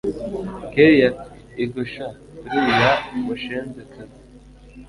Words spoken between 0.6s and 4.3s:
kellia ati igo shn uriya mushenzikazi